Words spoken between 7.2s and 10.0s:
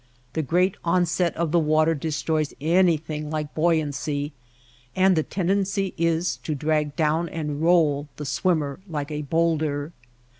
and roll the swimmer like a bowlder.